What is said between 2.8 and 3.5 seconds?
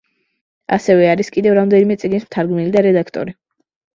რედაქტორი.